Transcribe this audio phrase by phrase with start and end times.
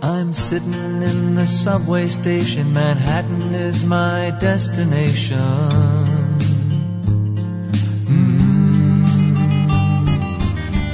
[0.00, 2.72] I'm sitting in the subway station.
[2.72, 5.36] Manhattan is my destination.
[8.06, 9.08] Mm.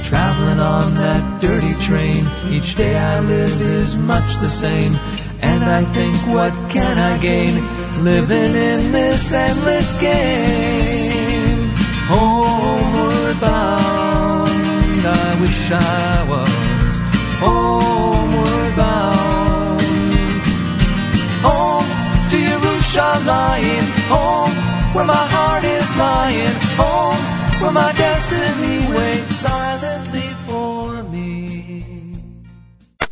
[0.05, 2.25] Traveling on that dirty train.
[2.47, 4.95] Each day I live is much the same.
[5.39, 8.03] And I think, what can I gain?
[8.03, 11.69] Living in this endless game.
[12.07, 16.99] Homeward bound, I wish I was
[17.39, 17.94] homeward
[23.25, 24.51] Yerushalayim, home
[24.93, 32.13] where my heart is lying, home where my destiny waits silently for me.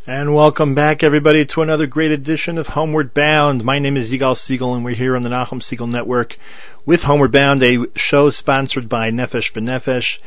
[0.06, 3.64] And welcome back, everybody, to another great edition of Homeward Bound.
[3.64, 6.38] My name is Yigal Segal, and we're here on the Nachum Segal Network
[6.86, 10.18] with Homeward Bound, a show sponsored by Nefesh B'Nefesh.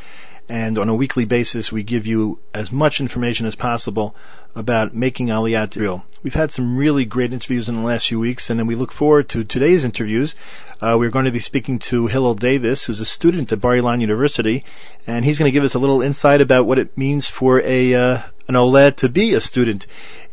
[0.49, 4.15] And on a weekly basis, we give you as much information as possible
[4.58, 6.03] about making Aliyah Israel.
[6.23, 8.91] We've had some really great interviews in the last few weeks, and then we look
[8.91, 10.33] forward to today's interviews.
[10.81, 14.02] Uh, we're going to be speaking to Hillel Davis, who's a student at Bar Ilan
[14.02, 14.66] University,
[15.05, 17.94] and he's going to give us a little insight about what it means for a
[17.94, 19.85] uh, an oleh to be a student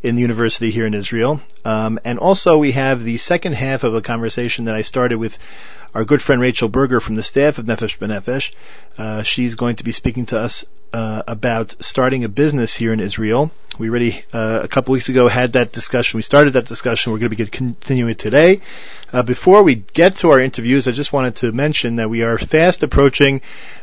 [0.04, 1.40] in the university here in Israel.
[1.64, 5.38] Um, and also, we have the second half of a conversation that I started with
[5.94, 8.52] our good friend Rachel Berger from the staff of Nefesh B'Nefesh.
[8.98, 13.00] Uh, she's going to be speaking to us uh, about starting a business here in
[13.00, 13.50] Israel.
[13.78, 16.18] We already uh, a couple weeks ago had that discussion.
[16.18, 17.12] We started that discussion.
[17.12, 18.60] We're going to be continuing today.
[19.12, 22.36] Uh, before we get to our interviews, I just wanted to mention that we are
[22.38, 23.40] fast approaching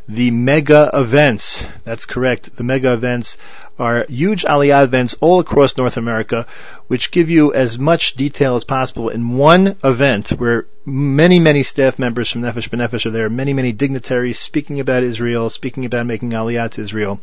[0.07, 1.63] the mega events.
[1.83, 2.55] That's correct.
[2.55, 3.37] The mega events
[3.81, 6.45] are huge Aliyah events all across North America,
[6.87, 11.97] which give you as much detail as possible in one event where many, many staff
[11.97, 16.29] members from Nefesh B'Nefesh are there, many, many dignitaries speaking about Israel, speaking about making
[16.29, 17.19] Aliyah to Israel.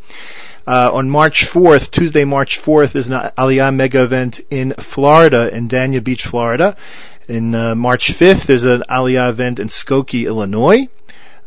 [0.66, 5.68] Uh, on March 4th, Tuesday, March 4th, is an Aliyah mega event in Florida, in
[5.68, 6.76] Dania Beach, Florida.
[7.28, 10.88] In uh, March 5th, there's an Aliyah event in Skokie, Illinois.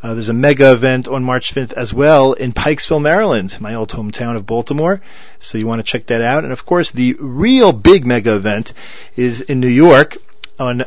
[0.04, 3.90] Uh, there's a mega event on March 5th as well in Pikesville, Maryland, my old
[3.90, 5.02] hometown of Baltimore.
[5.40, 6.44] So you want to check that out.
[6.44, 8.74] And of course, the real big mega event
[9.16, 10.18] is in New York
[10.58, 10.86] on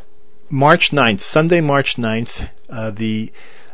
[0.51, 2.49] March 9th, Sunday, March 9th.
[2.69, 3.33] Uh, the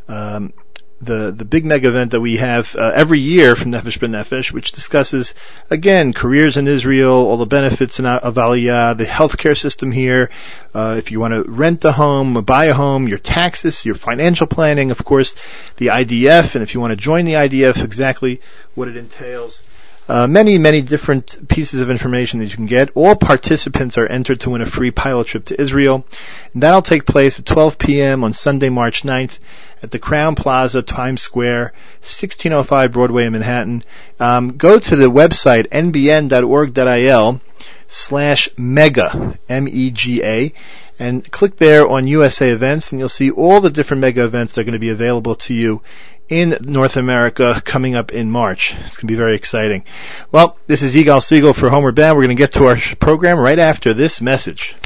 [0.09, 0.53] um,
[1.01, 4.73] the the big mega event that we have uh, every year from Nefesh B'Nefesh, which
[4.73, 5.33] discusses
[5.71, 10.31] again careers in Israel, all the benefits in, of Aliyah, the healthcare system here.
[10.75, 14.47] Uh, if you want to rent a home, buy a home, your taxes, your financial
[14.47, 15.35] planning, of course,
[15.79, 18.41] the IDF, and if you want to join the IDF, exactly
[18.75, 19.63] what it entails.
[20.09, 22.91] Uh, many, many different pieces of information that you can get.
[22.97, 26.05] All participants are entered to win a free pilot trip to Israel.
[26.53, 28.25] And that'll take place at 12 p.m.
[28.25, 29.39] on Sunday, March 9th
[29.83, 33.83] at the Crowne Plaza, Times Square, 1605 Broadway in Manhattan.
[34.19, 37.41] Um, go to the website nbn.org.il
[37.89, 40.53] slash mega, M-E-G-A,
[40.99, 44.61] and click there on USA events and you'll see all the different mega events that
[44.61, 45.83] are going to be available to you
[46.29, 48.73] in North America coming up in March.
[48.73, 49.85] It's going to be very exciting.
[50.31, 52.17] Well, this is Yigal Segal for Homeward Bound.
[52.17, 54.77] We're going to get to our program right after this message.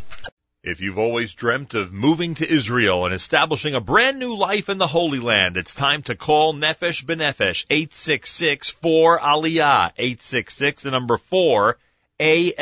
[0.67, 4.79] If you've always dreamt of moving to Israel and establishing a brand new life in
[4.79, 11.77] the Holy Land, it's time to call Nefesh B'Nefesh 866-4 Aliyah 866 the number 4
[12.19, 12.57] A-L-I-Y-A-H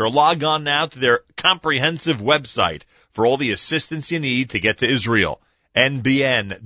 [0.00, 4.60] or log on now to their comprehensive website for all the assistance you need to
[4.60, 5.38] get to Israel.
[5.76, 6.64] nbn.org.il.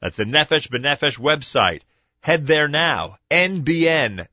[0.00, 1.82] That's the Nefesh B'Nefesh website.
[2.22, 3.18] Head there now.
[3.30, 4.26] nbn.org.il.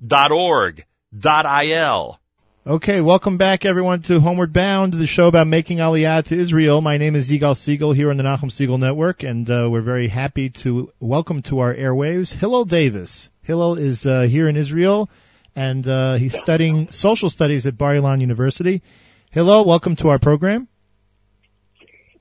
[2.65, 6.79] Okay, welcome back everyone to Homeward Bound, the show about making Aliyah to Israel.
[6.79, 10.07] My name is Yigal Segal here on the Nachum Segal Network, and uh, we're very
[10.07, 13.29] happy to welcome to our airwaves Hillel Davis.
[13.41, 15.09] Hillel is uh, here in Israel,
[15.57, 18.81] and uh, he's studying social studies at Bar Ilan University.
[19.29, 20.69] Hillel, welcome to our program.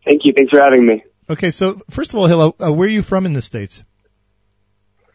[0.04, 0.32] Thank you.
[0.32, 1.04] Thanks for having me.
[1.31, 3.84] Okay, so first of all, Hillel, uh, where are you from in the States?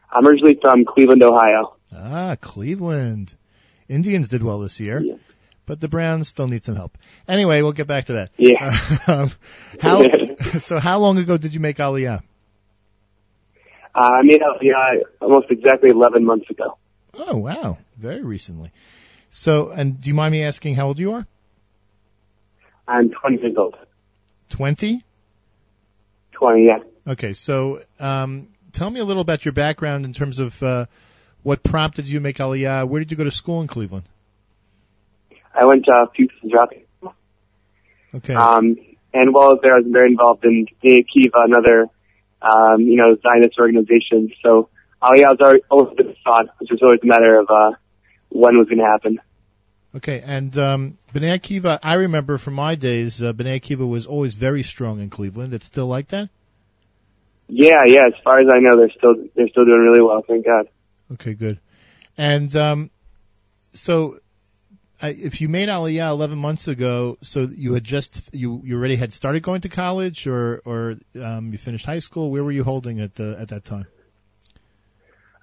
[0.09, 1.75] I'm originally from Cleveland, Ohio.
[1.93, 3.33] Ah, Cleveland.
[3.89, 5.13] Indians did well this year, Yeah.
[5.67, 6.97] But the Browns still need some help.
[7.27, 8.31] Anyway, we'll get back to that.
[8.37, 8.75] Yeah.
[9.07, 9.31] Um,
[9.79, 10.03] how,
[10.59, 12.21] so how long ago did you make Aliyah?
[13.95, 16.77] Uh, I made Aliyah almost exactly 11 months ago.
[17.13, 17.77] Oh, wow.
[17.97, 18.71] Very recently.
[19.29, 21.27] So, and do you mind me asking how old you are?
[22.87, 23.77] I'm 20 years old.
[24.49, 25.03] 20?
[26.31, 26.79] 20, yeah.
[27.07, 30.85] Okay, so, um, tell me a little about your background in terms of, uh,
[31.43, 32.87] what prompted you to make Aliyah.
[32.87, 34.07] Where did you go to school in Cleveland?
[35.59, 36.85] I went to uh, and Jockey.
[38.13, 38.33] Okay.
[38.33, 38.77] Um,
[39.13, 41.87] and while I was there, I was very involved in Bnei Akiva, another,
[42.41, 44.31] um, you know, Zionist organization.
[44.43, 44.69] So
[45.01, 47.71] Aliyah was always- always been a thought, which was always a matter of, uh,
[48.29, 49.19] when was going to happen.
[49.95, 54.35] Okay, and um, Bnei Akiva, I remember from my days, uh, Bnei Akiva was always
[54.35, 55.53] very strong in Cleveland.
[55.53, 56.29] It's still like that.
[57.47, 58.07] Yeah, yeah.
[58.07, 60.21] As far as I know, they're still they're still doing really well.
[60.27, 60.67] Thank God.
[61.13, 61.59] Okay, good.
[62.17, 62.89] And um,
[63.73, 64.19] so, I,
[65.01, 69.13] if you made Aliyah 11 months ago, so you had just you you already had
[69.13, 72.31] started going to college, or or um, you finished high school.
[72.31, 73.87] Where were you holding at the at that time?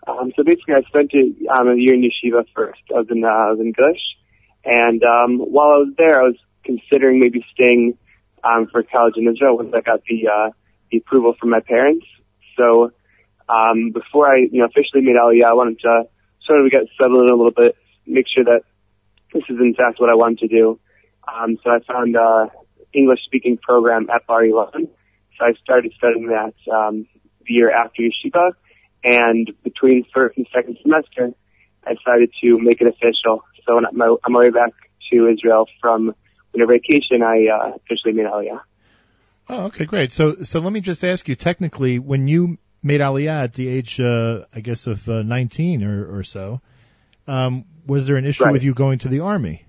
[0.06, 2.81] Um, so basically, I spent a, um, a year in yeshiva first.
[2.91, 4.17] I was in uh, I was in Gush,
[4.65, 7.97] and um, while I was there, I was considering maybe staying
[8.43, 10.51] um, for college in Israel once I got the uh,
[10.91, 12.06] the approval from my parents.
[12.56, 12.93] So
[13.49, 16.09] um, before I you know officially made Aliyah, I wanted to
[16.45, 18.65] sort of get settled in a little bit, make sure that
[19.34, 20.81] this is in fact what I wanted to do.
[21.26, 22.50] Um, so I found a
[22.92, 24.88] English speaking program at Bar Ilan.
[25.36, 27.06] So I started studying that um,
[27.46, 28.52] the year after yeshiva,
[29.02, 31.32] and between first and second semester,
[31.84, 33.42] I decided to make it official.
[33.66, 34.72] So on my, on my way back
[35.10, 36.14] to Israel from
[36.52, 38.60] winter vacation, I uh, officially made Aliyah.
[39.48, 40.12] Oh, okay, great.
[40.12, 44.00] So, so let me just ask you, technically, when you made Aliyah at the age,
[44.00, 46.60] uh, I guess, of uh, 19 or, or so,
[47.26, 48.53] um, was there an issue Right.
[48.53, 49.65] with you going to the army?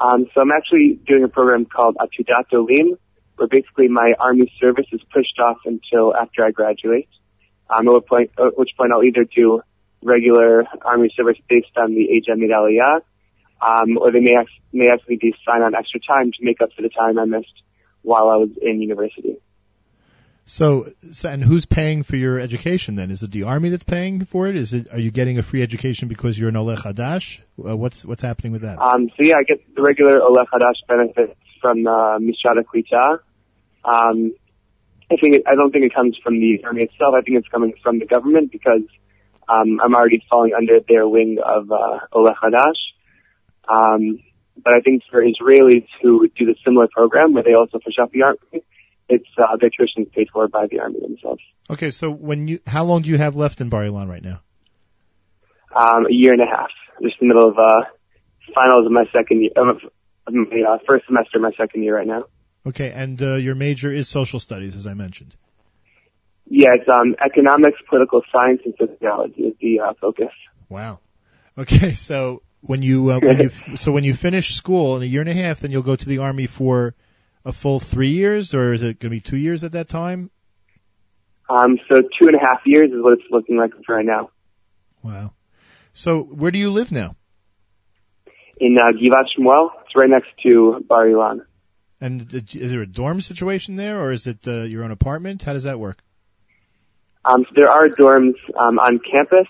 [0.00, 2.98] Um, so I'm actually doing a program called Atudat Olim,
[3.36, 7.08] where basically my army service is pushed off until after I graduate.
[7.68, 9.62] Um, at which point, at which point I'll either do
[10.02, 13.00] regular army service based on the age I made Aliyah,
[13.60, 16.60] um, or they may ask, may ask me to sign on extra time to make
[16.60, 17.62] up for the time I missed
[18.02, 19.36] while I was in university.
[20.48, 23.10] So, so, and who's paying for your education then?
[23.10, 24.54] Is it the army that's paying for it?
[24.54, 27.40] Is it, are you getting a free education because you're an Oleh Hadash?
[27.58, 28.78] Uh, what's, what's happening with that?
[28.80, 33.18] Um, so yeah, I get the regular Oleh Hadash benefits from uh, Mishrad Klita.
[33.84, 34.34] Um,
[35.10, 37.16] I think it, I don't think it comes from the army itself.
[37.16, 38.82] I think it's coming from the government because
[39.48, 42.78] um, I'm already falling under their wing of uh, Oleh Hadash.
[43.68, 44.20] Um,
[44.62, 48.12] but I think for Israelis who do the similar program where they also push up
[48.12, 48.62] the army,
[49.08, 51.42] it's uh, their tuition is paid for by the army themselves.
[51.70, 54.40] Okay, so when you, how long do you have left in Bar Ilan right now?
[55.74, 56.70] Um, a year and a half,
[57.02, 57.82] just in the middle of uh,
[58.54, 59.78] finals of my second year, of
[60.26, 62.24] of my uh, first semester of my second year right now.
[62.66, 65.36] Okay, and uh, your major is social studies, as I mentioned.
[66.48, 70.30] Yeah, it's um, economics, political science, and sociology is the uh, focus.
[70.68, 71.00] Wow.
[71.58, 75.20] Okay, so when you uh, when you so when you finish school in a year
[75.20, 76.94] and a half, then you'll go to the army for
[77.46, 80.30] a full three years, or is it going to be two years at that time?
[81.48, 84.30] Um, so two and a half years is what it's looking like for right now.
[85.02, 85.32] Wow.
[85.92, 87.14] So where do you live now?
[88.58, 91.46] In uh, Givat Shmuel, it's right next to Bar Ilan.
[92.00, 95.42] And the- is there a dorm situation there, or is it uh, your own apartment?
[95.42, 96.02] How does that work?
[97.24, 99.48] Um, so there are dorms um, on campus.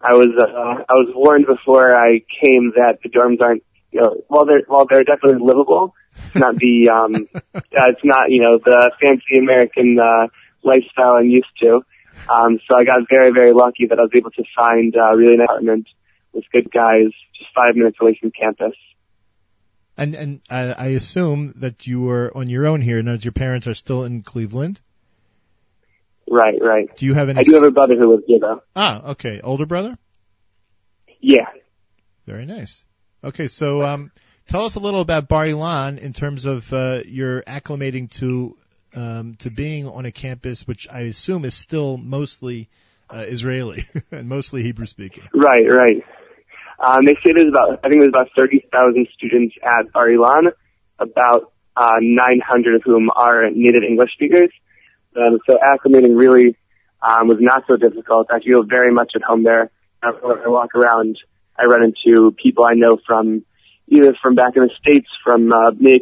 [0.00, 4.22] I was uh, I was warned before I came that the dorms aren't you know
[4.28, 5.94] while they're while they're definitely livable,
[6.34, 10.28] not the um, uh, it's not you know the fancy American uh,
[10.62, 11.82] lifestyle I'm used to.
[12.30, 15.16] Um, so I got very very lucky that I was able to find uh, a
[15.16, 15.88] really nice apartment
[16.32, 18.74] with good guys, just five minutes away from campus.
[19.96, 23.02] And and I, I assume that you were on your own here.
[23.02, 24.80] Now, your parents are still in Cleveland.
[26.28, 26.94] Right, right.
[26.96, 27.40] Do you have any?
[27.40, 28.62] I do have a brother who lives here though.
[28.74, 29.96] ah, okay, older brother.
[31.20, 31.46] Yeah.
[32.26, 32.84] Very nice.
[33.24, 34.12] Okay, so um,
[34.46, 38.56] tell us a little about Bar Ilan in terms of uh, your acclimating to
[38.94, 42.68] um, to being on a campus, which I assume is still mostly
[43.10, 45.24] uh, Israeli and mostly Hebrew speaking.
[45.34, 46.02] Right, right.
[46.78, 50.52] Um, they say there's about, I think there's about 30,000 students at Bar Ilan,
[50.98, 54.50] about uh, 900 of whom are native English speakers.
[55.14, 56.56] Um, so acclimating really
[57.02, 58.28] um, was not so difficult.
[58.30, 59.70] I feel very much at home there.
[60.02, 60.12] Uh,
[60.44, 61.18] I walk around,
[61.58, 63.44] I run into people I know from
[63.88, 66.00] either from back in the States, from uh, Bnei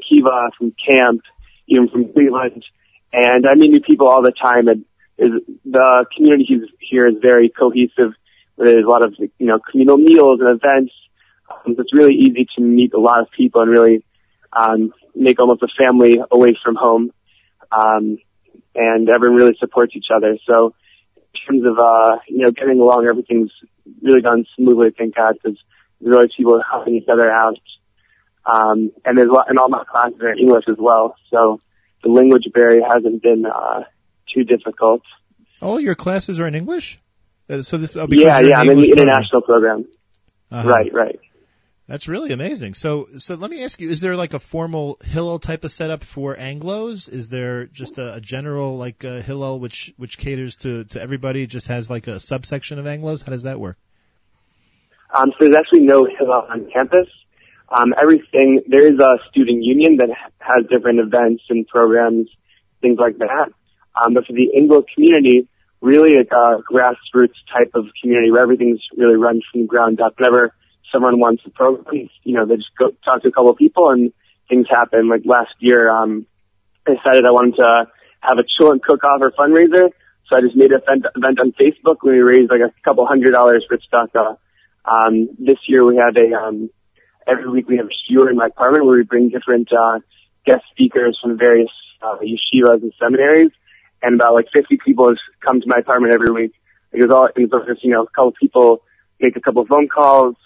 [0.56, 1.22] from camp,
[1.66, 2.64] even from Cleveland.
[3.12, 4.68] And I meet new people all the time.
[4.68, 4.84] And
[5.18, 5.30] is,
[5.64, 8.12] the community here is very cohesive.
[8.56, 10.92] There's a lot of, you know, communal meals and events.
[11.50, 14.04] Um, it's really easy to meet a lot of people and really
[14.52, 17.12] um, make almost a family away from home.
[17.70, 18.18] Um,
[18.74, 20.38] and everyone really supports each other.
[20.48, 20.74] So
[21.16, 23.52] in terms of, uh, you know, getting along, everything's
[24.02, 25.58] really gone smoothly, thank God, because
[26.04, 27.58] there's always people helping each other out.
[28.46, 31.16] Um, and there's a lot, and all my classes are in English as well.
[31.30, 31.60] So
[32.02, 33.84] the language barrier hasn't been, uh,
[34.32, 35.02] too difficult.
[35.62, 36.98] All your classes are in English.
[37.48, 39.08] Uh, so this oh, because yeah, yeah, in I'm in the English program.
[39.08, 39.84] international program.
[40.50, 40.68] Uh-huh.
[40.68, 41.20] Right, right.
[41.86, 42.74] That's really amazing.
[42.74, 46.02] So, so let me ask you: Is there like a formal Hillel type of setup
[46.02, 47.08] for Anglo's?
[47.08, 51.46] Is there just a, a general like uh, Hillel which which caters to to everybody?
[51.46, 53.20] Just has like a subsection of Anglo's?
[53.22, 53.76] How does that work?
[55.14, 57.06] Um, so there's actually no Hillel on campus.
[57.68, 62.28] Um, everything, there is a student union that has different events and programs,
[62.82, 63.48] things like that.
[63.94, 65.48] Um, but for the Inglewood community,
[65.80, 70.14] really like a grassroots type of community where everything's really run from the ground up.
[70.18, 70.52] Whenever
[70.92, 73.90] someone wants a program, you know, they just go talk to a couple of people
[73.90, 74.12] and
[74.48, 75.08] things happen.
[75.08, 76.26] Like last year, um,
[76.86, 77.86] I decided I wanted to
[78.20, 79.90] have a chill and cook off or fundraiser.
[80.28, 83.32] So I just made an event, on Facebook where we raised like a couple hundred
[83.32, 84.38] dollars for tzedakah.
[84.84, 86.70] Um, this year we have a, um,
[87.26, 90.00] every week we have a shiur in my apartment where we bring different, uh,
[90.44, 91.70] guest speakers from various,
[92.02, 93.50] uh, yeshivas and seminaries.
[94.02, 96.52] And about like 50 people has come to my apartment every week.
[96.92, 98.82] It was all, it was just, you know, a couple people
[99.18, 100.36] make a couple phone calls,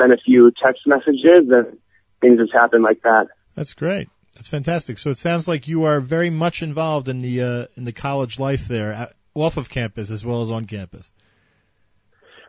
[0.00, 1.78] send a few text messages and
[2.20, 3.28] things just happen like that.
[3.54, 4.08] That's great.
[4.34, 4.98] That's fantastic.
[4.98, 8.38] So it sounds like you are very much involved in the uh, in the college
[8.38, 11.10] life there, off of campus as well as on campus.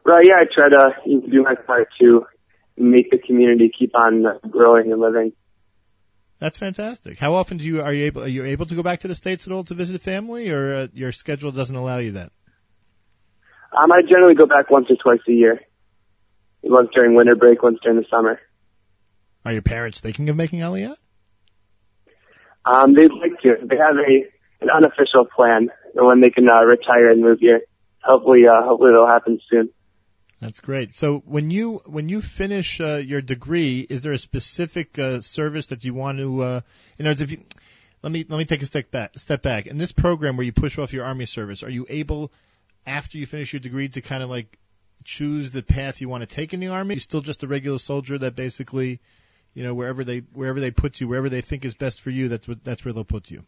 [0.06, 0.26] Right.
[0.26, 2.26] Yeah, I try to do my part to
[2.78, 5.34] make the community keep on growing and living.
[6.40, 7.20] That's fantastic.
[7.20, 9.16] How often do you are you able are you able to go back to the
[9.16, 12.32] states at all to visit family, or uh, your schedule doesn't allow you that?
[13.72, 15.62] Um, I generally go back once or twice a year.
[16.62, 18.40] Once during winter break, once during the summer.
[19.46, 20.96] Are your parents thinking of making Aliyah?
[22.66, 23.58] Um, they'd like to.
[23.64, 24.26] They have a
[24.62, 27.62] an unofficial plan when they can uh, retire and move here.
[28.02, 29.70] Hopefully, uh, hopefully it'll happen soon.
[30.44, 30.94] That's great.
[30.94, 35.68] So when you when you finish uh, your degree, is there a specific uh, service
[35.68, 36.44] that you want to?
[36.44, 36.62] Uh,
[37.00, 37.44] in other words, if you
[38.02, 39.18] let me let me take a step back.
[39.18, 39.68] Step back.
[39.68, 42.32] In this program where you push off your army service, are you able,
[42.86, 44.58] after you finish your degree, to kind of like
[45.04, 46.94] choose the path you want to take in the army?
[46.94, 49.00] You're you still just a regular soldier that basically
[49.54, 52.28] you know, wherever they wherever they put you, wherever they think is best for you,
[52.28, 53.44] that's what that's where they'll put you.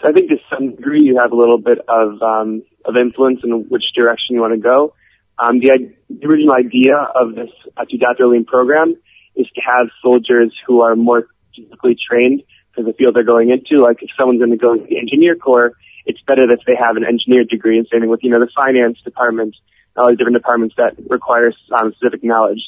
[0.00, 3.40] So I think to some degree you have a little bit of um, of influence
[3.42, 4.94] in which direction you want to go.
[5.38, 8.94] Um, the, the original idea of this Atudat Olim program
[9.34, 12.42] is to have soldiers who are more physically trained
[12.74, 13.80] for the field they're going into.
[13.82, 15.72] Like if someone's going to go into the engineer corps,
[16.06, 19.00] it's better if they have an engineer degree instead of with, you know, the finance
[19.02, 19.56] department,
[19.96, 22.60] all the different departments that require um, specific knowledge.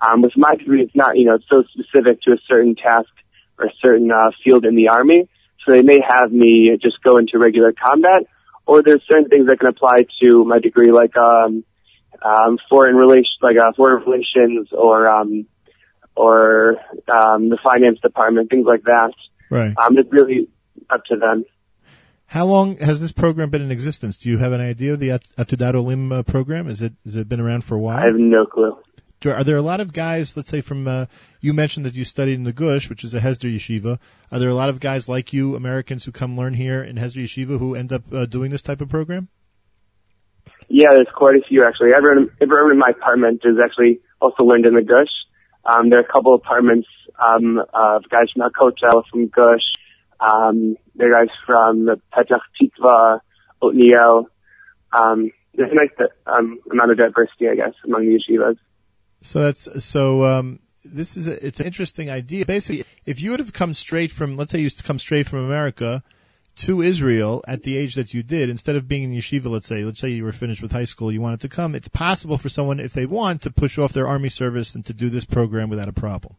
[0.00, 3.10] Um, with my degree, it's not, you know, it's so specific to a certain task
[3.58, 5.28] or a certain uh, field in the Army.
[5.64, 8.24] So they may have me just go into regular combat,
[8.66, 11.64] or there's certain things that can apply to my degree, like um,
[12.24, 15.46] um, foreign relations, like uh, foreign relations, or um,
[16.14, 19.12] or um, the finance department, things like that.
[19.50, 19.74] Right.
[19.76, 20.48] Um, it's really
[20.90, 21.44] up to them.
[22.26, 24.16] How long has this program been in existence?
[24.16, 26.66] Do you have an idea of the Atudat Olim uh, program?
[26.68, 27.98] Is it has it been around for a while?
[27.98, 28.78] I have no clue.
[29.26, 31.06] Are there a lot of guys, let's say from, uh,
[31.40, 34.00] you mentioned that you studied in the Gush, which is a Hesder yeshiva.
[34.32, 37.22] Are there a lot of guys like you, Americans, who come learn here in Hesder
[37.22, 39.28] yeshiva who end up uh, doing this type of program?
[40.74, 41.92] Yeah, there's quite a few actually.
[41.92, 45.10] Everyone, everyone in my apartment is actually also learned in the Gush.
[45.66, 46.88] Um, there are a couple of apartments
[47.22, 49.60] um, of guys from Hakotel, from Gush.
[50.18, 53.20] Um, there are guys from Petach Tikva,
[53.62, 54.28] Otniel.
[54.94, 55.90] Um, there's a nice
[56.26, 58.56] um, amount of diversity, I guess, among the yeshivas.
[59.20, 60.24] So that's so.
[60.24, 62.46] Um, this is a, it's an interesting idea.
[62.46, 65.28] Basically, if you would have come straight from, let's say, you used to come straight
[65.28, 66.02] from America
[66.54, 69.84] to Israel at the age that you did, instead of being in yeshiva, let's say,
[69.84, 71.74] let's say you were finished with high school, you wanted to come.
[71.74, 74.92] It's possible for someone, if they want, to push off their army service and to
[74.92, 76.34] do this program without a problem.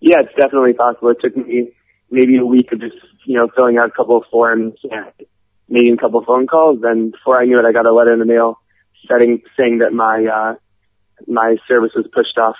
[0.00, 1.10] Yeah, it's definitely possible.
[1.10, 1.72] It took me
[2.10, 5.12] maybe a week of just, you know, filling out a couple of forms and
[5.68, 6.80] making a couple of phone calls.
[6.82, 8.58] And before I knew it, I got a letter in the mail
[9.08, 10.54] setting, saying that my, uh,
[11.26, 12.56] my service was pushed off.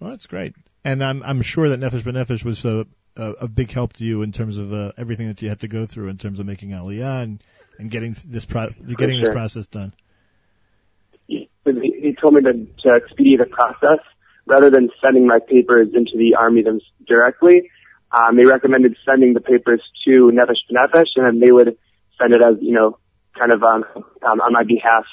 [0.00, 0.54] Well, that's great.
[0.84, 4.22] And I'm I'm sure that Nefesh B'Nefesh was a, a, a big help to you
[4.22, 6.70] in terms of uh, everything that you had to go through in terms of making
[6.70, 7.44] Aliyah and,
[7.78, 9.28] and getting this pro- getting sure.
[9.28, 9.92] this process done.
[11.26, 13.98] He, he told me to, to expedite the process
[14.46, 17.70] rather than sending my papers into the army them directly.
[18.10, 21.76] Um, they recommended sending the papers to Nefesh B'Nefesh, and then they would
[22.18, 22.98] send it as you know,
[23.38, 25.04] kind of um, um, on my behalf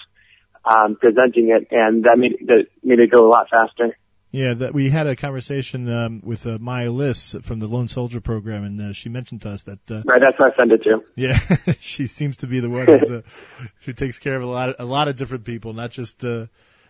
[0.64, 3.98] um, presenting it, and that made that made it go a lot faster.
[4.38, 8.22] Yeah, that we had a conversation um, with uh, Maya Liss from the Lone Soldier
[8.22, 9.80] Program, and uh, she mentioned to us that.
[9.90, 11.04] Uh, right, that's what I sent it to.
[11.16, 11.34] Yeah,
[11.80, 13.22] she seems to be the one who's, uh,
[13.86, 16.46] who takes care of a lot, of, a lot of different people, not just uh,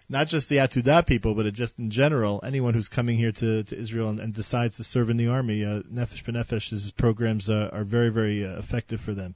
[0.09, 3.77] not just the Atudah people, but just in general, anyone who's coming here to, to
[3.77, 5.63] Israel and, and decides to serve in the army.
[5.63, 9.35] Uh, Nefesh B'Nefesh's programs uh, are very, very uh, effective for them.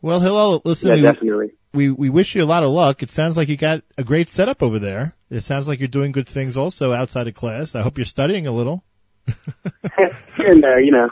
[0.00, 1.50] Well, Hillel, listen, yeah, we, definitely.
[1.72, 3.02] we we wish you a lot of luck.
[3.02, 5.14] It sounds like you got a great setup over there.
[5.28, 7.74] It sounds like you're doing good things also outside of class.
[7.74, 8.84] I hope you're studying a little.
[10.38, 11.10] And there, you know.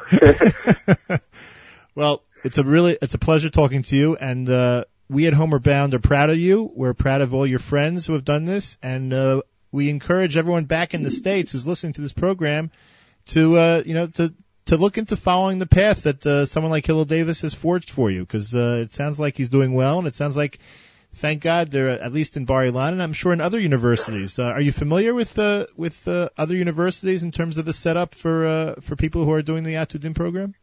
[1.94, 5.64] well, it's a really it's a pleasure talking to you, and uh, we at Homeward
[5.64, 6.70] Bound are proud of you.
[6.74, 10.64] We're proud of all your friends who have done this, and uh, we encourage everyone
[10.64, 12.70] back in the states who's listening to this program
[13.26, 14.32] to uh, you know to
[14.66, 18.10] to look into following the path that uh, someone like Hillel Davis has forged for
[18.10, 20.58] you, because uh, it sounds like he's doing well, and it sounds like,
[21.14, 24.38] thank God, they're at least in Bar Ilan, and I'm sure in other universities.
[24.38, 28.14] Uh, are you familiar with uh, with uh, other universities in terms of the setup
[28.14, 30.54] for uh, for people who are doing the Atudim program?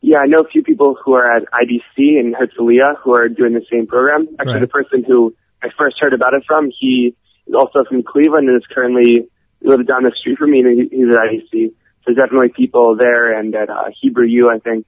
[0.00, 3.54] Yeah, I know a few people who are at IDC in Herzliya who are doing
[3.54, 4.28] the same program.
[4.38, 4.60] Actually, Right.
[4.60, 8.58] the person who I first heard about it from, he is also from Cleveland and
[8.60, 9.28] is currently
[9.62, 11.72] lives down the street from me, and he's at IDC.
[12.04, 14.86] There's definitely people there and at uh, Hebrew U, I think,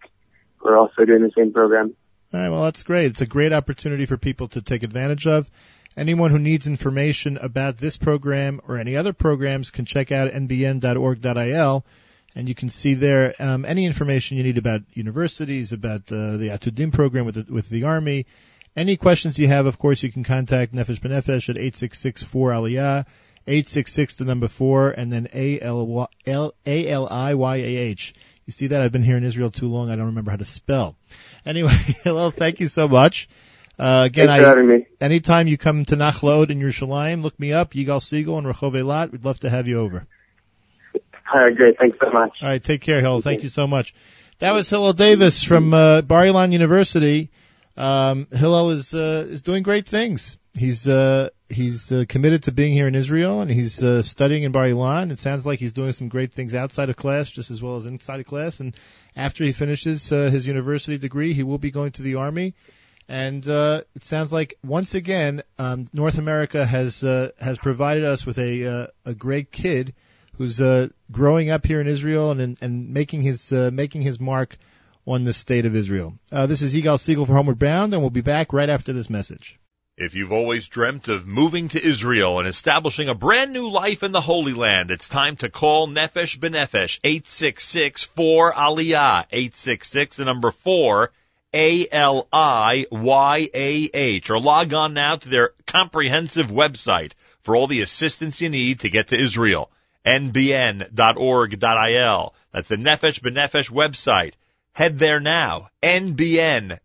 [0.62, 1.94] we're also doing the same program.
[2.34, 3.06] All right, well, that's great.
[3.06, 5.48] It's a great opportunity for people to take advantage of.
[5.96, 11.84] Anyone who needs information about this program or any other programs can check out nbn.org.il,
[12.34, 16.50] and you can see there um, any information you need about universities, about uh, the
[16.52, 18.26] Atudim program with the, with the Army.
[18.76, 23.06] Any questions you have, of course, you can contact Nefesh B'Nefesh at 866-4-ALIYAH,
[23.46, 26.54] 866 the number 4, and then A-L-I-Y-A-H.
[28.46, 28.80] You see that?
[28.80, 30.96] I've been here in Israel too long, I don't remember how to spell.
[31.44, 33.28] Anyway, well, thank you so much.
[33.78, 34.86] Uh, again, Thanks for I, having me.
[35.00, 39.12] anytime you come to Nachlaot in Yerushalayim, look me up, Yigal Segal and Rehov Eilat.
[39.12, 40.06] We'd love to have you over.
[41.34, 41.76] All right, great.
[41.78, 42.42] Thanks so much.
[42.42, 43.20] All right, take care, Hillel.
[43.20, 43.94] Thank you so much.
[44.38, 47.30] That was Hillel Davis from uh, Bar Ilan University.
[47.76, 50.38] Um, Hillel is uh, is doing great things.
[50.56, 54.52] He's uh, he's uh, committed to being here in Israel, and he's uh, studying in
[54.52, 55.10] Bar Ilan.
[55.10, 57.86] It sounds like he's doing some great things outside of class, just as well as
[57.86, 58.60] inside of class.
[58.60, 58.74] And
[59.14, 62.54] after he finishes uh, his university degree, he will be going to the army.
[63.08, 68.26] And uh, it sounds like once again, um, North America has uh, has provided us
[68.26, 69.94] with a uh, a great kid
[70.38, 74.56] who's uh, growing up here in Israel and and making his uh, making his mark
[75.06, 76.14] on the state of Israel.
[76.32, 79.08] Uh, this is Yigal Segal for Homeward Bound, and we'll be back right after this
[79.08, 79.58] message.
[79.98, 84.12] If you've always dreamt of moving to Israel and establishing a brand new life in
[84.12, 91.10] the Holy Land, it's time to call Nefesh B'Nefesh 866-4-ALIYAH, 866, the number 4,
[91.54, 92.28] A-L-I-Y-A-H,
[94.28, 98.90] or log on now to their comprehensive website for all the assistance you need to
[98.90, 99.70] get to Israel,
[100.04, 100.84] nbn.org.il.
[102.52, 104.34] That's the Nefesh B'Nefesh website.
[104.72, 106.76] Head there now, nbn.org.il.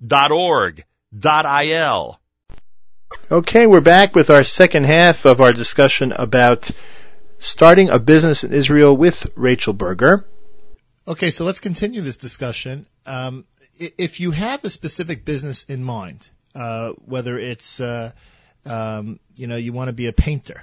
[3.31, 6.69] Okay, we're back with our second half of our discussion about
[7.39, 10.25] starting a business in Israel with Rachel Berger.
[11.07, 12.85] Okay, so let's continue this discussion.
[13.05, 13.45] Um,
[13.77, 18.11] if you have a specific business in mind, uh, whether it's uh,
[18.65, 20.61] um, you know you want to be a painter,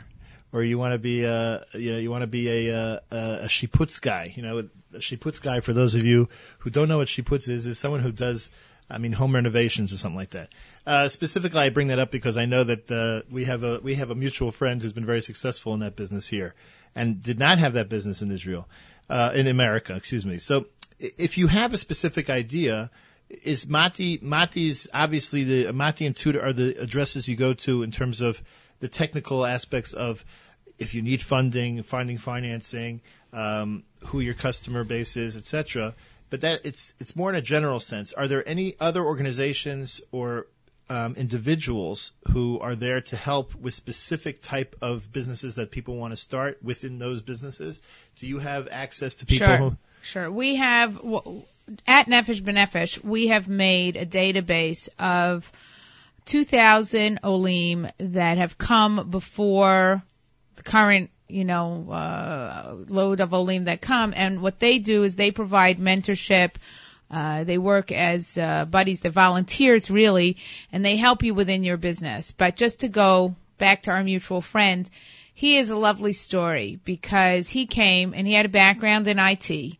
[0.53, 3.47] or you want to be a you know you want to be a, a, a
[3.49, 7.09] shiputz guy, you know a shiputz guy for those of you who don't know what
[7.09, 8.51] shiputz is is someone who does
[8.91, 10.51] I mean home renovations or something like that.
[10.87, 13.95] Uh, specifically, I bring that up because I know that uh, we have a we
[13.95, 16.55] have a mutual friend who's been very successful in that business here,
[16.95, 18.69] and did not have that business in Israel,
[19.11, 20.39] uh, in America, excuse me.
[20.39, 20.67] So,
[20.99, 22.91] if you have a specific idea,
[23.29, 27.91] is Mati Mati's obviously the Mati and Tutor are the addresses you go to in
[27.91, 28.43] terms of
[28.81, 30.25] the technical aspects of
[30.79, 33.01] if you need funding, finding financing,
[33.33, 35.95] um, who your customer base is, etc.
[36.31, 38.13] But that it's it's more in a general sense.
[38.13, 40.47] Are there any other organizations or
[40.91, 46.13] um, individuals who are there to help with specific type of businesses that people want
[46.13, 47.81] to start within those businesses?
[48.17, 49.57] Do you have access to people Sure.
[49.57, 49.77] who?
[50.03, 50.31] Sure.
[50.31, 50.97] We have
[51.87, 55.51] at Nefesh B'Nefesh, we have made a database of
[56.27, 60.03] 2,000 olim that have come before
[60.57, 65.17] the current, you know, uh, load of olim that come, and what they do is
[65.17, 66.53] they provide mentorship.
[67.11, 70.37] Uh, they work as uh, buddies, they're volunteers really,
[70.73, 72.33] and they help you within your business.
[72.33, 74.89] But just to go back to our mutual friend,
[75.35, 79.77] he is a lovely story because he came and he had a background in IT.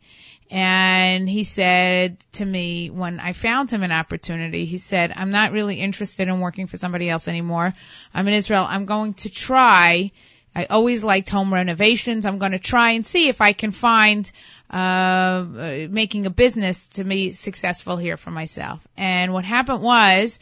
[0.51, 5.53] And he said to me when I found him an opportunity, he said, I'm not
[5.53, 7.75] really interested in working for somebody else anymore.
[8.15, 8.65] I'm in Israel.
[8.67, 10.13] I'm going to try.
[10.59, 12.27] I always liked home renovations.
[12.27, 14.29] I'm going to try and see if I can find
[14.69, 18.85] uh, uh, making a business to be successful here for myself.
[18.97, 20.41] And what happened was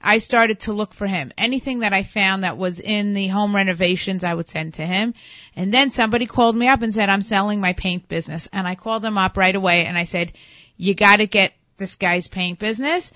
[0.00, 1.32] I started to look for him.
[1.36, 5.14] Anything that I found that was in the home renovations, I would send to him.
[5.56, 8.48] And then somebody called me up and said, I'm selling my paint business.
[8.52, 10.30] And I called him up right away and I said,
[10.76, 13.12] you got to get this guy's paint business.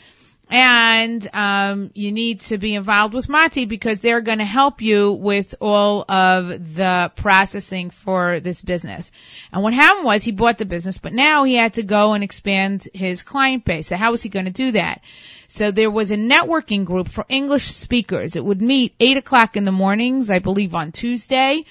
[0.50, 5.12] And um, you need to be involved with Mati because they're going to help you
[5.12, 9.12] with all of the processing for this business.
[9.52, 12.24] And what happened was he bought the business, but now he had to go and
[12.24, 13.86] expand his client base.
[13.86, 15.02] So how was he going to do that?
[15.46, 18.34] So there was a networking group for English speakers.
[18.34, 21.64] It would meet eight o'clock in the mornings, I believe, on Tuesday.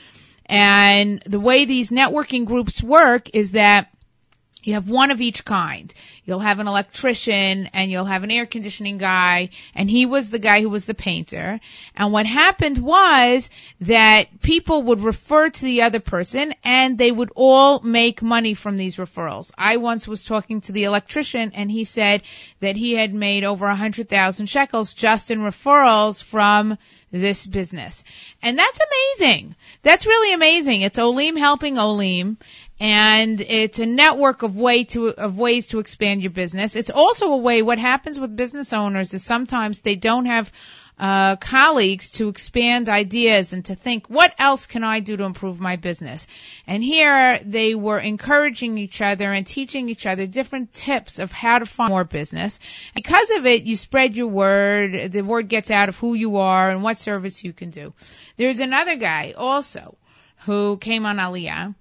[0.45, 3.89] And the way these networking groups work is that
[4.63, 5.93] you have one of each kind.
[6.25, 10.39] You'll have an electrician and you'll have an air conditioning guy and he was the
[10.39, 11.59] guy who was the painter.
[11.95, 13.49] And what happened was
[13.81, 18.77] that people would refer to the other person and they would all make money from
[18.77, 19.51] these referrals.
[19.57, 22.23] I once was talking to the electrician and he said
[22.59, 26.77] that he had made over a hundred thousand shekels just in referrals from
[27.11, 28.03] this business.
[28.41, 29.55] And that's amazing.
[29.81, 30.81] That's really amazing.
[30.81, 32.37] It's Olim helping Olim
[32.79, 36.75] and it's a network of way to of ways to expand your business.
[36.75, 37.61] It's also a way.
[37.61, 40.51] What happens with business owners is sometimes they don't have
[40.99, 45.59] uh, colleagues to expand ideas and to think, what else can I do to improve
[45.59, 46.27] my business?
[46.67, 51.59] And here they were encouraging each other and teaching each other different tips of how
[51.59, 52.59] to find more business.
[52.93, 55.11] Because of it, you spread your word.
[55.11, 57.93] The word gets out of who you are and what service you can do.
[58.35, 59.95] There's another guy also
[60.45, 61.75] who came on Aliyah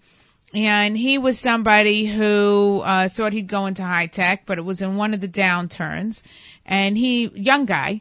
[0.55, 4.81] and he was somebody who uh, thought he'd go into high tech, but it was
[4.81, 6.23] in one of the downturns.
[6.65, 8.01] And he, young guy,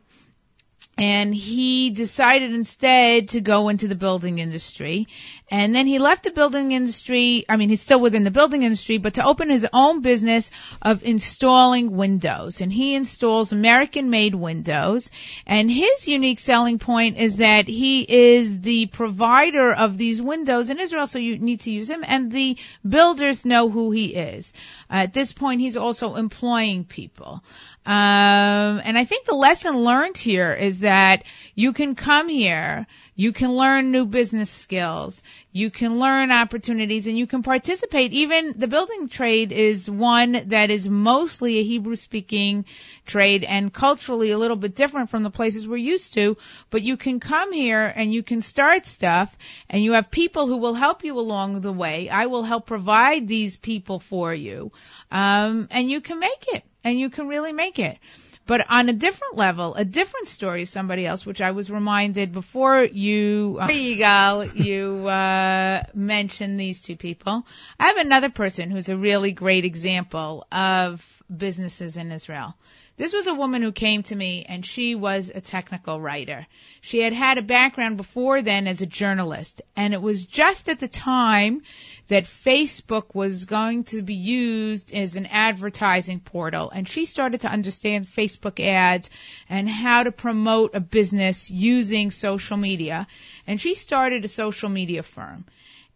[0.97, 5.07] and he decided instead to go into the building industry.
[5.49, 7.45] And then he left the building industry.
[7.47, 10.49] I mean, he's still within the building industry, but to open his own business
[10.81, 12.62] of installing windows.
[12.62, 15.12] And he installs American made windows.
[15.45, 20.79] And his unique selling point is that he is the provider of these windows in
[20.79, 22.03] Israel, so you need to use him.
[22.05, 22.57] And the
[22.88, 24.51] builders know who he is.
[24.89, 27.43] At this point, he's also employing people.
[27.88, 33.32] Um, and I think the lesson learned here is that you can come here, you
[33.32, 35.23] can learn new business skills,
[35.54, 38.12] you can learn opportunities, and you can participate.
[38.12, 42.65] Even the building trade is one that is mostly a Hebrew speaking
[43.06, 46.36] trade and culturally a little bit different from the places we're used to,
[46.69, 49.38] but you can come here and you can start stuff
[49.69, 52.10] and you have people who will help you along the way.
[52.10, 54.73] I will help provide these people for you.
[55.10, 57.97] Um, and you can make it and you can really make it.
[58.45, 62.32] But on a different level, a different story of somebody else, which I was reminded
[62.32, 67.45] before you, uh, Yigal, you uh, mentioned these two people.
[67.78, 72.56] I have another person who's a really great example of businesses in Israel.
[72.95, 76.47] This was a woman who came to me and she was a technical writer.
[76.82, 80.80] She had had a background before then as a journalist and it was just at
[80.80, 81.62] the time
[82.07, 86.69] that Facebook was going to be used as an advertising portal.
[86.69, 89.09] And she started to understand Facebook ads
[89.49, 93.07] and how to promote a business using social media.
[93.45, 95.45] And she started a social media firm.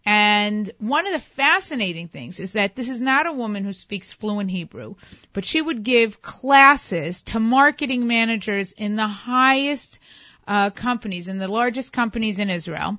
[0.04, 4.12] And one of the fascinating things is that this is not a woman who speaks
[4.12, 4.96] fluent Hebrew,
[5.32, 10.00] but she would give classes to marketing managers in the highest
[10.48, 12.98] uh, companies, in the largest companies in Israel,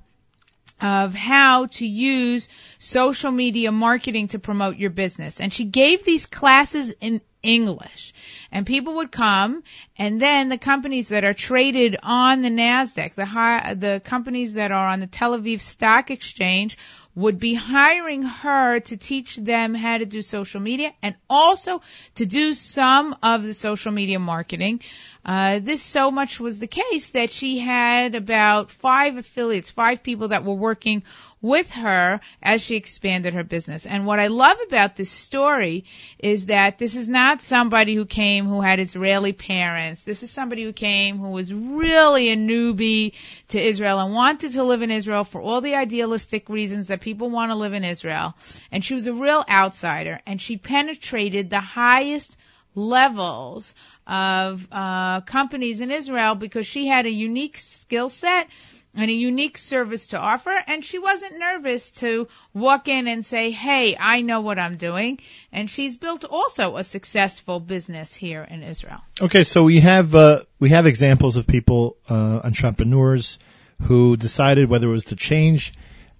[0.80, 5.40] of how to use social media marketing to promote your business.
[5.40, 8.12] And she gave these classes in English.
[8.50, 9.62] And people would come
[9.96, 14.70] and then the companies that are traded on the NASDAQ, the high, the companies that
[14.70, 16.78] are on the Tel Aviv Stock Exchange
[17.14, 21.82] would be hiring her to teach them how to do social media and also
[22.14, 24.80] to do some of the social media marketing.
[25.24, 30.28] Uh, this so much was the case that she had about five affiliates, five people
[30.28, 31.02] that were working
[31.40, 33.84] with her as she expanded her business.
[33.84, 35.84] And what I love about this story
[36.18, 40.02] is that this is not somebody who came who had Israeli parents.
[40.02, 43.14] This is somebody who came who was really a newbie
[43.48, 47.28] to Israel and wanted to live in Israel for all the idealistic reasons that people
[47.28, 48.34] want to live in Israel.
[48.70, 52.36] And she was a real outsider and she penetrated the highest
[52.74, 53.74] levels
[54.06, 58.48] of uh, companies in Israel because she had a unique skill set
[58.94, 63.50] and a unique service to offer and she wasn't nervous to walk in and say,
[63.50, 65.18] "Hey, I know what I'm doing."
[65.52, 69.02] And she's built also a successful business here in Israel.
[69.20, 73.38] Okay, so we have uh, we have examples of people uh, entrepreneurs
[73.82, 75.72] who decided whether it was to change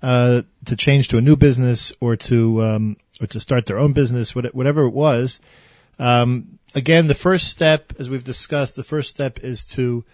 [0.03, 3.93] uh, to change to a new business or to um, or to start their own
[3.93, 5.41] business, whatever it was.
[6.03, 10.05] Um, again, the first step, as we've discussed, the first step is to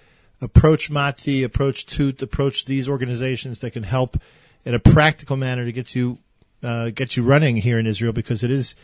[0.42, 4.20] approach Mati, approach Toot, approach these organizations that can help
[4.66, 6.18] in a practical manner to get you
[6.62, 8.74] uh, get you running here in Israel because it is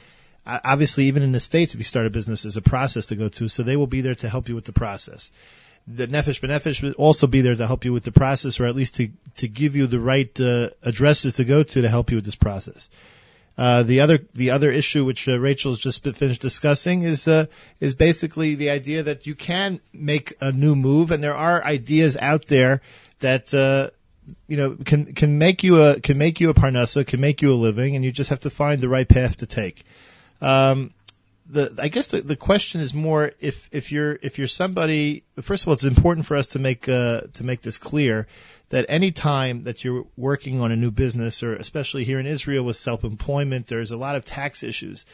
[0.46, 3.28] obviously, even in the states, if you start a business, there's a process to go
[3.28, 5.30] to, so they will be there to help you with the process.
[5.86, 8.74] The Nefesh B'Nefesh will also be there to help you with the process, or at
[8.74, 12.16] least to to give you the right uh, addresses to go to to help you
[12.16, 12.88] with this process.
[13.56, 17.46] Uh, the other the other issue which uh, Rachel's just finished discussing is uh,
[17.78, 22.16] is basically the idea that you can make a new move, and there are ideas
[22.16, 22.80] out there
[23.20, 23.90] that uh,
[24.48, 27.52] you know can can make you a can make you a parnasa, can make you
[27.52, 29.84] a living, and you just have to find the right path to take.
[30.40, 30.92] Um,
[31.48, 35.24] the I guess the, the question is more if if you're if you're somebody.
[35.40, 38.26] First of all, it's important for us to make uh, to make this clear
[38.70, 42.64] that any time that you're working on a new business, or especially here in Israel
[42.64, 45.04] with self-employment, there's a lot of tax issues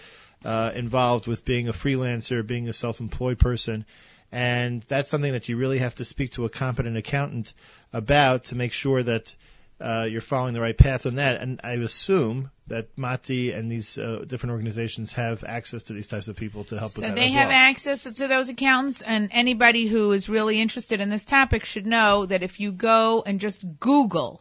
[0.45, 3.85] uh, involved with being a freelancer, being a self-employed person,
[4.33, 7.53] and that's something that you really have to speak to a competent accountant
[7.93, 9.35] about to make sure that
[9.81, 11.41] uh, you're following the right path on that.
[11.41, 16.29] And I assume that Mati and these uh, different organizations have access to these types
[16.29, 17.57] of people to help So with that So they have well.
[17.57, 22.27] access to those accountants, and anybody who is really interested in this topic should know
[22.27, 24.41] that if you go and just Google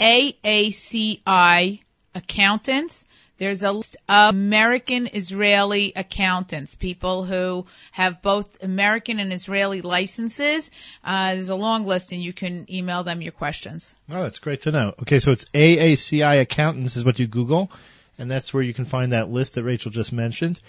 [0.00, 1.80] AACI
[2.14, 3.06] accountants,
[3.44, 10.70] there's a list of American Israeli accountants, people who have both American and Israeli licenses.
[11.04, 13.94] Uh, there's a long list, and you can email them your questions.
[14.10, 14.94] Oh, that's great to know.
[15.02, 17.70] Okay, so it's AACI accountants is what you Google,
[18.18, 20.60] and that's where you can find that list that Rachel just mentioned.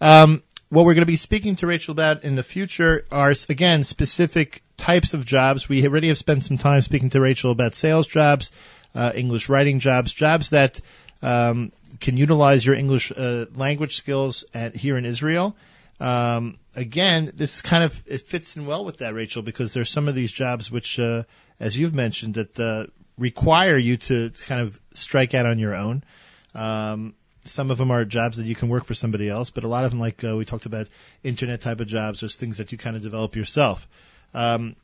[0.00, 3.84] Um, what we're going to be speaking to Rachel about in the future are, again,
[3.84, 5.68] specific types of jobs.
[5.68, 8.50] We already have spent some time speaking to Rachel about sales jobs,
[8.92, 10.80] uh, English writing jobs, jobs that
[11.22, 15.56] um, can utilize your English uh, language skills at here in Israel.
[16.00, 20.08] Um, again, this kind of it fits in well with that, Rachel, because there's some
[20.08, 21.22] of these jobs which, uh,
[21.60, 26.02] as you've mentioned, that uh, require you to kind of strike out on your own.
[26.54, 29.68] Um, some of them are jobs that you can work for somebody else, but a
[29.68, 30.88] lot of them, like uh, we talked about,
[31.22, 33.86] internet type of jobs, there's things that you kind of develop yourself.
[34.32, 34.76] Um,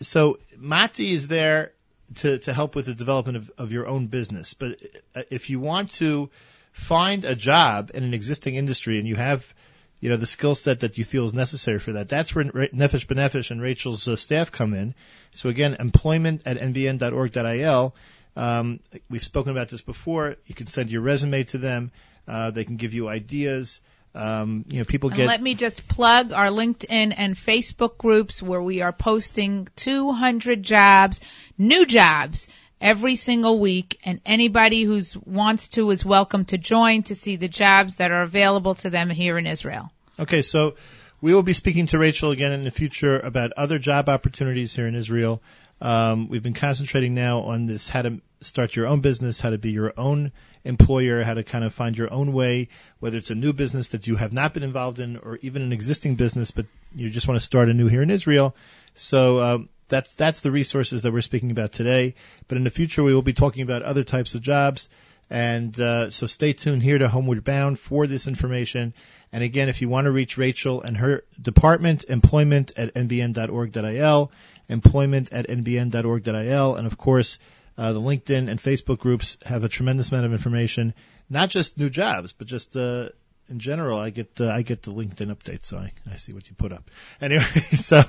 [0.00, 1.72] so Mati is there
[2.16, 4.54] to, to help with the development of, of your own business.
[4.54, 4.80] But
[5.14, 6.30] uh, if you want to
[6.72, 9.52] find a job in an existing industry and you have,
[10.00, 13.06] you know, the skill set that you feel is necessary for that, that's where Nefesh
[13.06, 14.94] B'Nefesh and Rachel's uh, staff come in.
[15.32, 17.94] So again, employment at nbn.org.il.
[18.36, 20.36] Um, we've spoken about this before.
[20.46, 21.90] You can send your resume to them.
[22.28, 23.80] Uh, they can give you ideas.
[24.16, 25.26] Um, you know, people And get.
[25.26, 31.20] let me just plug our LinkedIn and Facebook groups where we are posting 200 jobs,
[31.58, 32.48] new jobs,
[32.80, 34.00] every single week.
[34.04, 38.22] And anybody who wants to is welcome to join to see the jobs that are
[38.22, 39.92] available to them here in Israel.
[40.18, 40.76] Okay, so
[41.20, 44.86] we will be speaking to Rachel again in the future about other job opportunities here
[44.86, 45.42] in Israel.
[45.80, 49.58] Um, we've been concentrating now on this how to start your own business, how to
[49.58, 50.32] be your own
[50.64, 54.06] employer, how to kind of find your own way, whether it's a new business that
[54.06, 57.38] you have not been involved in or even an existing business, but you just want
[57.38, 58.56] to start anew here in Israel.
[58.94, 62.14] So um, that's that's the resources that we're speaking about today.
[62.48, 64.88] But in the future, we will be talking about other types of jobs.
[65.28, 68.94] And uh, so stay tuned here to Homeward Bound for this information.
[69.32, 74.30] And again, if you want to reach Rachel and her department, employment at nbn.org.il,
[74.68, 77.38] employment at nbn.org.il, and of course,
[77.78, 80.94] uh, the LinkedIn and Facebook groups have a tremendous amount of information,
[81.28, 83.08] not just new jobs, but just uh,
[83.48, 83.98] in general.
[83.98, 86.72] I get uh, I get the LinkedIn updates, so I, I see what you put
[86.72, 86.90] up.
[87.20, 88.02] Anyway, so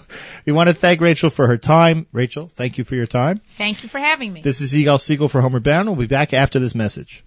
[0.45, 2.07] we want to thank Rachel for her time.
[2.11, 3.41] Rachel, thank you for your time.
[3.55, 4.41] Thank you for having me.
[4.41, 5.87] This is Yigal Segal for Homeward Bound.
[5.87, 7.23] We'll be back after this message.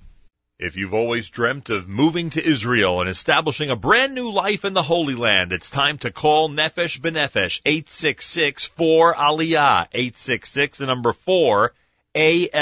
[0.62, 4.74] If you've always dreamt of moving to Israel and establishing a brand new life in
[4.74, 11.72] the Holy Land, it's time to call Nefesh B'Nefesh 866-4 Aliyah 866 the number 4
[12.14, 12.52] A-L-I-Y-A-H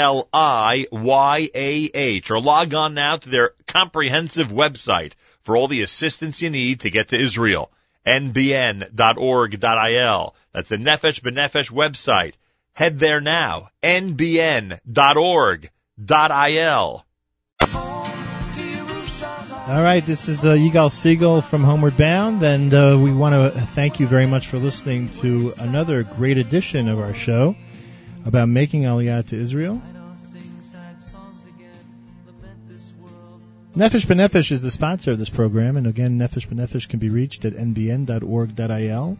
[2.31, 5.11] or log on now to their comprehensive website
[5.43, 7.69] for all the assistance you need to get to Israel.
[8.05, 8.95] nbn.org.il.
[10.53, 12.35] That's the Nefesh B'Nefesh website.
[12.71, 13.71] Head there now.
[13.83, 14.79] nbn.org.il.
[19.69, 23.51] All right, this is uh, Yigal Segal from Homeward Bound, and uh, we want to
[23.61, 27.55] thank you very much for listening to another great edition of our show
[28.25, 29.79] about making Aliyah to Israel.
[33.77, 37.45] Nefesh B'Nefesh is the sponsor of this program, and again, Nefesh B'Nefesh can be reached
[37.45, 39.17] at nbn.org.il.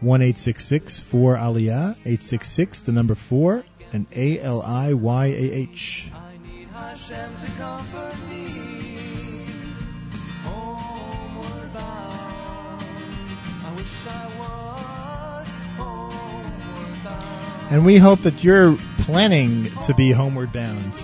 [0.00, 6.08] 1 4 Aliyah, 866, the number 4, and A L I Y A H.
[6.96, 9.44] Hashem to comfort me.
[10.44, 13.22] Homeward bound.
[13.64, 17.72] I wish I was homeward bound.
[17.72, 20.94] And we hope that you're planning to be homeward bound.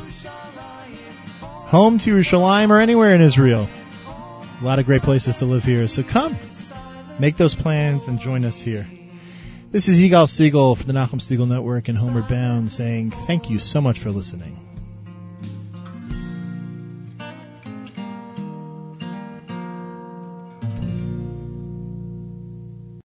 [1.44, 3.68] home to Yerushalayim or anywhere in Israel.
[4.62, 5.88] A lot of great places to live here.
[5.88, 6.34] So come,
[7.18, 8.88] make those plans and join us here.
[9.70, 13.58] This is Yigal Segal from the Nachum Segal Network and Homeward Bound saying thank you
[13.58, 14.71] so much for listening.